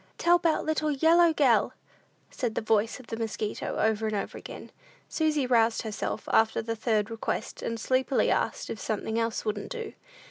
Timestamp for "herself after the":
5.83-6.75